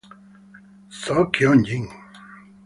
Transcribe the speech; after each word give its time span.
So 1.01 1.25
Kyong-jin 1.31 1.85